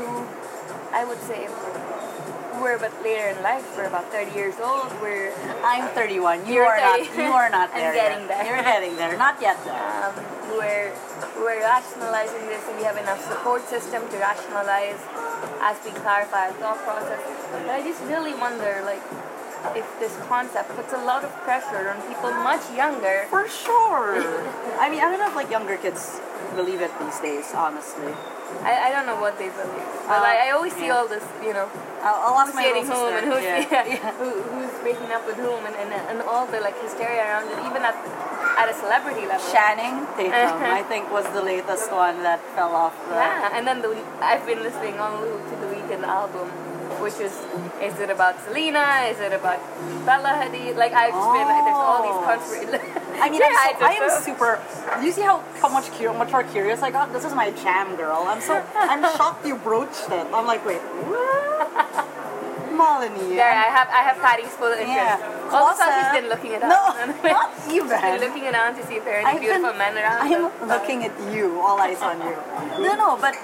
[0.92, 1.48] I would say,
[2.60, 3.62] we're a bit later in life.
[3.76, 4.90] We're about 30 years old.
[5.00, 6.46] We're I'm 31.
[6.46, 6.98] You are not.
[7.16, 7.94] You are not I'm there.
[7.94, 8.28] getting yet.
[8.28, 8.44] there.
[8.46, 9.16] You're getting there.
[9.16, 9.78] Not yet though.
[9.78, 10.14] um,
[10.58, 10.90] we're
[11.38, 14.98] we're rationalizing this, and we have enough support system to rationalize
[15.62, 17.22] as we clarify our thought process.
[17.52, 19.02] But I just really wonder, like,
[19.76, 23.26] if this concept puts a lot of pressure on people much younger.
[23.30, 24.20] For sure.
[24.80, 26.20] I mean, I don't know if like younger kids
[26.54, 27.52] believe it these days.
[27.54, 28.12] Honestly,
[28.62, 31.24] I, I don't know what they believe, but Uh, I, I always see all this,
[31.42, 31.68] you know,
[32.00, 33.18] I'll, I'll ask who's my dating little whom sister.
[33.20, 33.84] and who's yeah.
[33.86, 37.46] yeah, Who, who's breaking up with whom and, and, and all the like hysteria around
[37.52, 37.96] it, even at
[38.58, 39.44] at a celebrity level.
[39.54, 42.94] Channing Tatum, I think, was the latest one that fell off.
[43.06, 46.50] The, Yeah, and then the I've been listening on loop to the Weeknd album,
[47.00, 47.32] which is
[47.82, 49.06] is it about Selena?
[49.10, 49.60] Is it about
[50.06, 50.76] Bella Hadid?
[50.76, 52.26] Like I've just been like, there's all these Oh.
[52.26, 52.78] conspiracy.
[53.22, 54.50] I mean, Yeah, I'm so, I am just- super.
[55.02, 57.12] You see how how much cu- much more curious I got.
[57.12, 58.24] This is my jam, girl.
[58.28, 60.26] I'm so I'm shocked you broached it.
[60.32, 60.80] I'm like, wait,
[61.10, 62.06] what?
[62.78, 63.34] Malini.
[63.34, 65.18] There, I have I have Patty's full interest.
[65.18, 65.50] Yeah.
[65.50, 66.62] Also, she's been looking up.
[66.62, 66.80] No,
[67.66, 68.20] She's not been even.
[68.28, 70.20] looking around to see if there are I've any beautiful been- men around.
[70.22, 72.36] I'm so- looking at you, all eyes on you.
[72.86, 73.34] No, no, but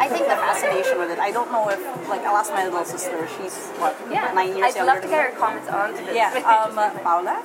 [0.00, 1.18] I think the fascination with it.
[1.18, 3.28] I don't know if, like, I'll ask my little sister.
[3.36, 6.16] She's what, Yeah, nine years I'd younger love to get her comments on this.
[6.16, 6.72] Yeah, um,
[7.04, 7.36] Paula.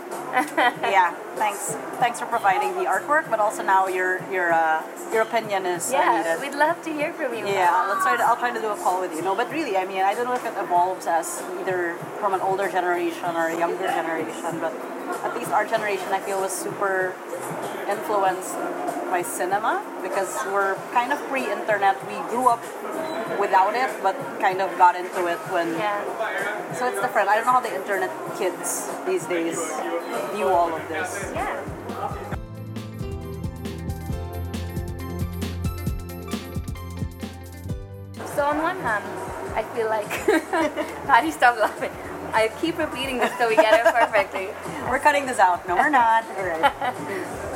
[0.87, 1.75] yeah, thanks.
[1.99, 6.23] Thanks for providing the artwork, but also now your your uh, your opinion is yeah,
[6.23, 6.39] needed.
[6.41, 7.45] we'd love to hear from you.
[7.45, 9.21] Yeah, let's try to, I'll try to do a call with you.
[9.21, 12.41] No, but really, I mean, I don't know if it evolves as either from an
[12.41, 14.73] older generation or a younger generation, but
[15.23, 17.13] at least our generation, I feel, was super
[17.87, 18.55] influenced
[19.15, 21.95] by cinema because we're kind of pre-internet.
[22.11, 22.59] We grew up
[23.39, 25.69] without it, but kind of got into it when.
[25.69, 26.03] Yeah.
[26.73, 27.29] So it's different.
[27.29, 29.55] I don't know how the internet kids these days
[30.35, 31.31] view all of this.
[31.31, 31.63] Yeah.
[38.35, 39.05] So on one hand,
[39.55, 40.11] I feel like
[41.07, 41.93] Patty, stop laughing.
[42.33, 44.49] I keep repeating this till we get it perfectly.
[44.89, 45.65] We're cutting this out.
[45.69, 46.25] No, we're not.
[46.37, 47.51] All right.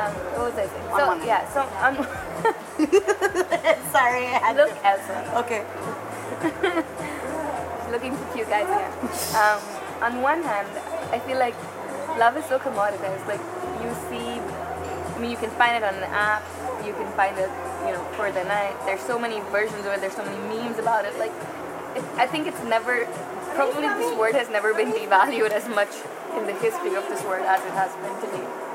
[0.00, 0.88] Um, what was I saying?
[0.96, 1.92] So one yeah, so on,
[3.92, 4.86] Sorry, I had look, to.
[4.86, 5.16] Elsa.
[5.44, 5.60] Okay.
[7.92, 8.92] looking for cute guys again.
[9.36, 9.60] Um,
[10.00, 10.68] on one hand,
[11.12, 11.54] I feel like
[12.16, 13.26] love is so commoditized.
[13.28, 13.44] Like
[13.84, 16.42] you see, I mean, you can find it on an app.
[16.86, 17.50] You can find it,
[17.84, 18.72] you know, for the night.
[18.86, 20.00] There's so many versions of it.
[20.00, 21.12] There's so many memes about it.
[21.18, 21.32] Like,
[21.92, 23.04] it, I think it's never.
[23.52, 25.92] Probably this word has never been devalued as much
[26.38, 28.69] in the history of this word as it has been today.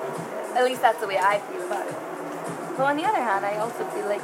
[0.56, 1.96] At least that's the way I feel about it.
[2.78, 4.24] But on the other hand, I also feel like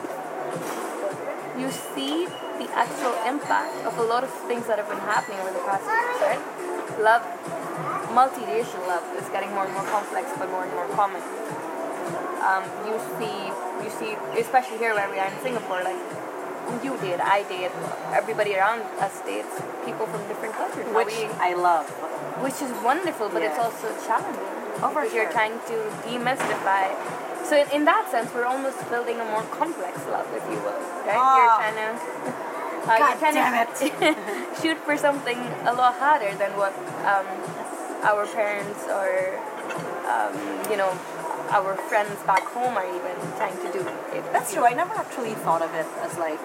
[1.59, 2.25] you see
[2.59, 5.83] the actual impact of a lot of things that have been happening over the past
[5.83, 6.41] years, right?
[6.99, 7.23] Love,
[8.15, 11.21] multiracial love is getting more and more complex, but more and more common.
[12.41, 13.37] Um, you see,
[13.83, 15.99] you see, especially here where we are in Singapore, like
[16.83, 17.71] you did, I did,
[18.13, 19.45] everybody around us did,
[19.85, 20.87] people from different cultures.
[20.95, 21.87] Which we- I love.
[22.41, 24.60] which is wonderful, but it's also challenging.
[24.83, 25.31] Oh, you're sure.
[25.31, 26.89] trying to demystify.
[27.45, 30.81] So in, in that sense, we're almost building a more complex love, if you will.
[31.05, 31.13] Right?
[31.37, 31.57] You're Ah.
[31.61, 31.89] trying to.
[32.81, 36.73] Uh, God you're trying damn to shoot for something a lot harder than what
[37.05, 37.27] um,
[38.01, 39.37] our parents or
[40.09, 40.33] um,
[40.71, 40.89] you know
[41.51, 43.85] our friends back home are even trying to do.
[44.17, 44.65] If That's true.
[44.65, 46.39] I never actually thought of it as like,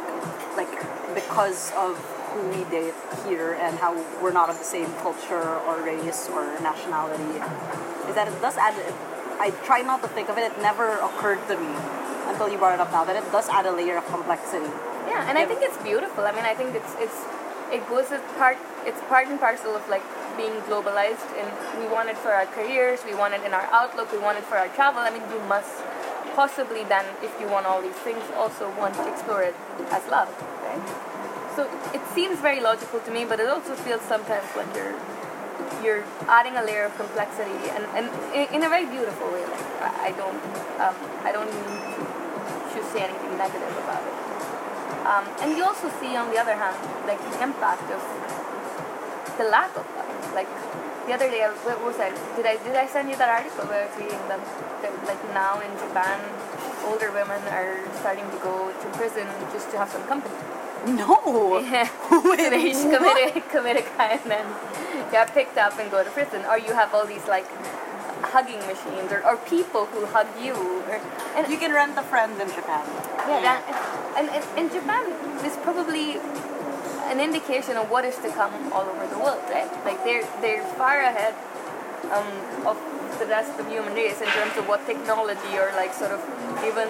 [0.57, 0.69] like
[1.15, 1.97] because of
[2.37, 2.95] who we date
[3.25, 7.41] here and how we're not of the same culture or race or nationality.
[8.09, 8.77] Is that it does add.
[9.41, 10.53] I try not to think of it.
[10.53, 11.73] It never occurred to me
[12.29, 14.71] until you brought it up now that it does add a layer of complexity.
[15.09, 16.25] Yeah, and I think it's beautiful.
[16.25, 17.19] I mean, I think it's it's
[17.73, 20.05] it goes as part it's part and parcel of like
[20.37, 21.49] being globalized, and
[21.81, 24.45] we want it for our careers, we want it in our outlook, we want it
[24.45, 25.01] for our travel.
[25.01, 25.73] I mean, you must
[26.37, 29.55] possibly then, if you want all these things, also want to explore it
[29.91, 30.29] as love,
[30.61, 31.16] right?
[31.57, 31.65] So
[31.97, 34.93] it seems very logical to me, but it also feels sometimes like you're
[35.83, 38.07] you're adding a layer of complexity, and, and
[38.53, 39.41] in, a very beautiful way.
[39.49, 40.37] Like I don't
[40.85, 42.03] um, I don't mean to,
[42.77, 44.17] to say anything negative about it.
[45.09, 46.77] Um, and you also see, on the other hand,
[47.09, 48.05] like the impact of
[49.39, 50.13] the lack of love.
[50.37, 50.53] Like
[51.09, 52.13] the other day, I, what was I?
[52.37, 54.45] Did I did I send you that article where I was reading that,
[54.85, 56.21] that like now in Japan,
[56.85, 59.25] older women are starting to go to prison
[59.57, 60.37] just to have some company.
[60.85, 61.59] No.
[61.59, 61.89] Yeah.
[62.25, 62.99] Wait, so they just what?
[62.99, 66.45] commit a, commit a crime and get picked up and go to prison.
[66.45, 67.47] Or you have all these like
[68.23, 70.55] hugging machines or, or people who hug you.
[70.55, 71.01] Or,
[71.37, 72.85] and You can rent a friend in Japan.
[73.29, 73.63] yeah, that,
[74.19, 75.05] and, and in Japan,
[75.45, 76.19] is probably
[77.11, 79.71] an indication of what is to come all over the world, right?
[79.85, 81.35] Like they're they're far ahead
[82.11, 82.27] um,
[82.67, 82.77] of
[83.19, 86.21] the rest of human race in terms of what technology or like sort of
[86.67, 86.89] even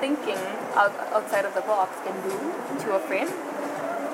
[0.00, 0.38] thinking
[0.74, 2.36] out, outside of the box can do
[2.84, 3.28] to a frame.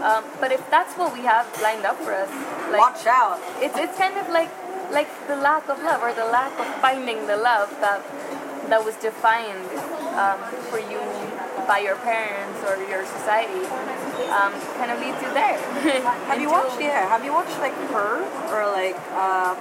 [0.02, 2.30] Um, but if that's what we have lined up for us,
[2.70, 3.38] like Watch out.
[3.60, 4.50] it's it's kind of like
[4.90, 8.02] like the lack of love or the lack of finding the love that
[8.68, 9.68] that was defined
[10.18, 10.40] um,
[10.70, 10.98] for you
[11.66, 13.62] by your parents or your society
[14.34, 15.58] um, kind of leads you there.
[16.26, 16.80] Have you watched?
[16.80, 17.08] Yeah.
[17.08, 19.54] Have you watched like Her or like uh,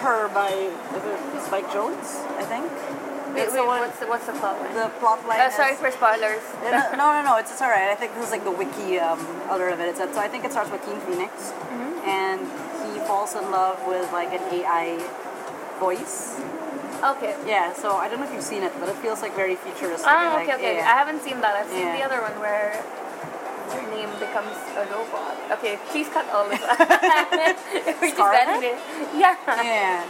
[0.00, 2.24] Her by is it Spike Jonze?
[2.40, 3.11] I think.
[3.34, 4.74] Wait, wait, one- what's the what's the plot line?
[4.74, 5.40] The plot line.
[5.40, 6.42] Uh, sorry is- for spoilers.
[6.64, 7.88] no, no, no, it's, it's alright.
[7.88, 9.18] I think this is like the wiki um,
[9.50, 9.88] alert of it.
[9.88, 11.52] It's, so I think it starts with Joaquin Phoenix,
[12.04, 12.40] and
[12.92, 14.98] he falls in love with like an AI
[15.80, 16.38] voice.
[17.02, 17.34] Okay.
[17.46, 20.06] Yeah, so I don't know if you've seen it, but it feels like very futuristic.
[20.06, 20.76] Ah, like, okay, okay.
[20.78, 20.86] yeah.
[20.86, 21.56] I haven't seen that.
[21.56, 21.96] I've seen Yeah.
[21.98, 22.78] the other one where
[23.74, 25.34] her name becomes a robot.
[25.58, 26.78] Okay, please cut all this out.
[27.98, 28.62] We're just Scarlett?
[28.62, 28.78] it.
[29.18, 29.34] Yeah.
[29.50, 30.06] Yeah.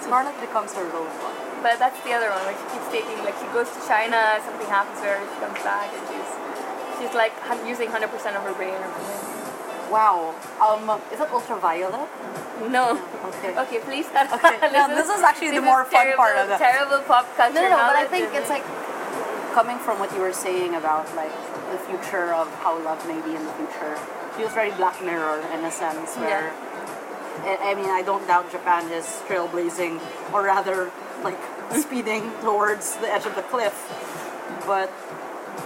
[0.00, 1.36] Scarlett becomes her robot.
[1.62, 4.66] But that's the other one where she keeps taking, like, she goes to China, something
[4.66, 6.30] happens to her, she comes back, and she's,
[6.98, 7.30] she's like
[7.66, 8.02] using 100%
[8.34, 9.32] of her brain or something.
[9.94, 10.34] Wow.
[10.58, 12.08] Um, is it ultraviolet?
[12.70, 12.98] No.
[13.30, 13.52] Okay.
[13.58, 16.98] Okay, please Okay, no, this is actually the more fun terrible, part of the- Terrible
[17.06, 18.64] pop culture No, no, no, but I think it's like
[19.52, 21.32] coming from what you were saying about like
[21.70, 23.96] the future of how love may be in the future.
[24.36, 26.52] Feels very Black Mirror in a sense where.
[27.44, 30.00] I I mean, I don't doubt Japan is trailblazing,
[30.32, 30.90] or rather,
[31.24, 31.40] like
[31.80, 33.74] speeding towards the edge of the cliff.
[34.66, 34.90] But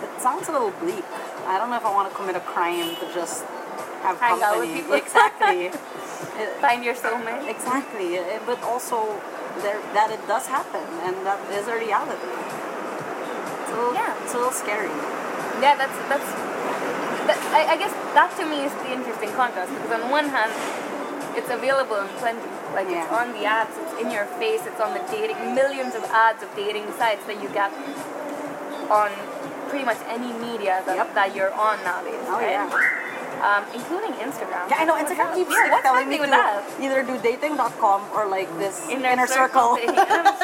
[0.03, 1.05] it sounds a little bleak.
[1.47, 3.45] I don't know if I want to commit a crime to just
[4.03, 4.81] have Hang out with company.
[4.81, 4.95] people.
[4.95, 5.71] Exactly.
[6.61, 7.49] Find your soulmate.
[7.49, 9.21] Exactly, eh, but also
[9.63, 12.17] there that it does happen, and that is a reality.
[12.29, 14.23] It's a little, Yeah.
[14.25, 14.89] it's a little scary.
[15.61, 16.29] Yeah, that's that's.
[17.27, 20.53] That, I, I guess that to me is the interesting contrast because on one hand,
[21.37, 22.49] it's available in plenty.
[22.77, 26.05] Like it's on the ads, it's in your face, it's on the dating millions of
[26.13, 27.73] ads of dating sites that you get
[28.93, 29.09] on
[29.73, 31.15] pretty much any media that, Yep.
[31.15, 32.21] that you're on nowadays.
[32.29, 32.53] Oh, right?
[32.53, 32.69] yeah.
[33.41, 34.69] Um, including Instagram.
[34.69, 34.97] Yeah, I know.
[34.97, 36.65] Instagram keeps yeah, like, telling me to that?
[36.81, 39.77] either do dating.com or like this Inner, inner, circle.
[39.77, 39.89] thing.
[39.91, 40.41] And I'm just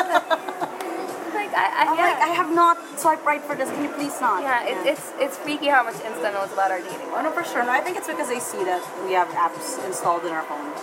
[1.37, 2.05] like, I, I, I'm yeah.
[2.13, 3.69] like, I have not swiped right for this.
[3.71, 4.43] Can you please not?
[4.43, 7.09] yeah, it, it's it's freaky how much Insta knows about our dating.
[7.17, 7.65] Oh, no, for sure.
[7.65, 10.81] No, I think it's because they see that we have apps installed in our phones.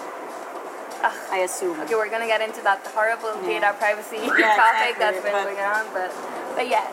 [1.04, 1.18] Ugh.
[1.32, 1.80] I assume.
[1.82, 3.60] Okay, we're gonna get into that horrible Yeah.
[3.60, 6.12] data privacy Yeah, topic exactly, that's been but- going on, but
[6.56, 6.91] but yes.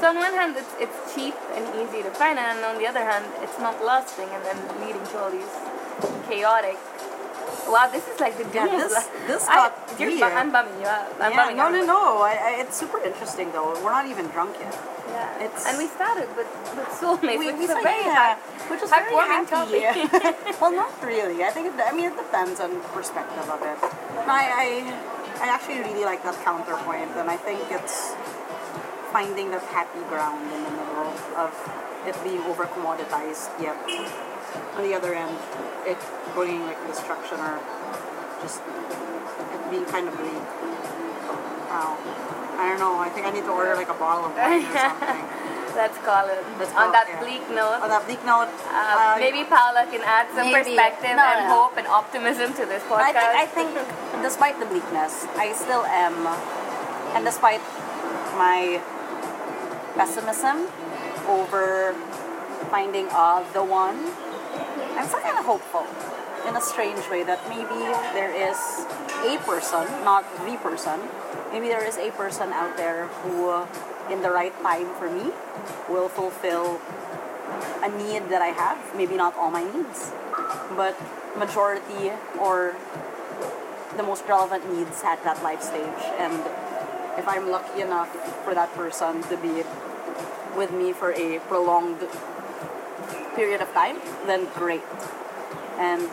[0.00, 3.04] So on one hand, it's it's cheap and easy to find, and on the other
[3.04, 5.54] hand, it's not lasting, and then leading to all these
[6.28, 6.78] chaotic.
[7.68, 10.22] Wow, this is like the Yeah, this- this I, got you're deep.
[10.22, 11.08] Uh, bu- I'm bumming you out.
[11.20, 11.72] I'm yeah, bumming no, out.
[11.72, 12.22] no, no.
[12.22, 13.72] I, I, it's super interesting though.
[13.82, 14.74] We're not even drunk yet.
[15.08, 15.44] Yeah.
[15.46, 18.36] It's- and we started with, with soulmates, We, which we is a very yeah,
[18.70, 19.80] which is very heartwarming happy.
[19.80, 20.60] topic.
[20.60, 21.44] well, not really.
[21.44, 23.78] I think it, I mean it depends on perspective of it.
[24.26, 24.68] No, I, I
[25.44, 28.14] I actually really like that counterpoint, and I think it's
[29.12, 31.50] finding that happy ground in the middle of
[32.06, 33.76] it being over commoditized, yet
[34.76, 35.36] on the other end,
[35.86, 35.98] it
[36.34, 37.60] bringing like destruction or
[38.42, 40.42] just it being kind of bleak.
[41.70, 41.96] Wow.
[42.58, 42.98] I don't know.
[43.00, 45.24] I think I need to order like a bottle of wine or something.
[45.72, 46.36] Let's call it.
[46.60, 47.20] Let's on call- that yeah.
[47.24, 50.76] bleak note, On that bleak note, uh, uh, maybe Paula can add some maybe.
[50.76, 51.54] perspective No, and no.
[51.56, 53.56] hope and optimism to this I podcast.
[53.56, 56.28] think, I think, despite the bleakness, I still am,
[57.16, 57.64] and despite
[58.36, 58.84] my
[59.96, 60.68] pessimism
[61.26, 61.96] over
[62.70, 63.96] finding uh, the one,
[64.96, 65.86] I'm still kind of hopeful
[66.48, 67.80] in a strange way that maybe
[68.12, 68.58] there is
[69.24, 71.00] a person, not the person,
[71.52, 73.64] maybe there is a person out there who,
[74.12, 75.30] in the right time for me,
[75.88, 76.80] will fulfill
[77.82, 78.78] a need that I have.
[78.96, 80.12] Maybe not all my needs,
[80.76, 80.96] but
[81.36, 82.76] majority or
[83.96, 86.02] the most relevant needs at that life stage.
[86.18, 86.34] And
[87.18, 88.08] if I'm lucky enough
[88.44, 89.62] for that person to be
[90.56, 92.00] with me for a prolonged
[93.34, 94.82] period of time, then great.
[95.78, 96.08] And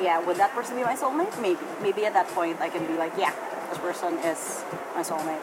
[0.00, 1.34] yeah, would that person be my soulmate?
[1.40, 1.60] Maybe.
[1.82, 3.34] Maybe at that point I can be like, yeah,
[3.70, 4.62] this person is
[4.94, 5.42] my soulmate.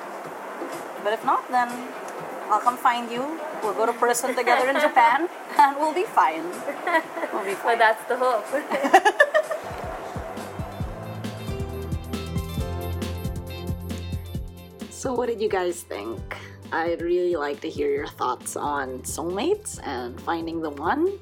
[1.04, 1.70] But if not, then
[2.50, 3.40] I'll come find you.
[3.64, 6.44] We'll go to prison together in Japan, and we'll be fine.
[7.34, 7.80] We'll be but fine.
[7.80, 8.46] that's the hope.
[15.02, 16.22] So, what did you guys think?
[16.72, 21.20] I'd really like to hear your thoughts on soulmates and finding the one.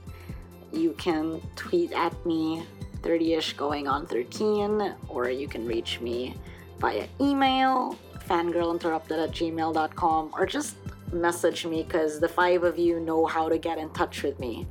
[0.72, 2.64] You can tweet at me
[3.02, 6.36] 30ish going on 13, or you can reach me
[6.80, 7.98] via email,
[8.28, 10.76] fangirlinterrupted at gmail.com, or just
[11.12, 14.68] message me because the five of you know how to get in touch with me.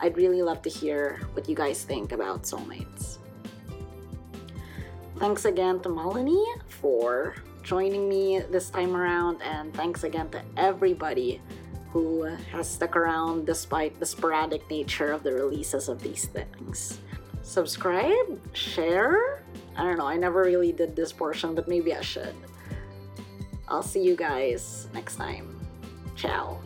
[0.00, 3.18] I'd really love to hear what you guys think about soulmates.
[5.18, 11.42] Thanks again to Malini for joining me this time around, and thanks again to everybody
[11.90, 17.00] who has stuck around despite the sporadic nature of the releases of these things.
[17.42, 19.42] Subscribe, share.
[19.76, 22.34] I don't know, I never really did this portion, but maybe I should.
[23.66, 25.58] I'll see you guys next time.
[26.14, 26.60] Ciao.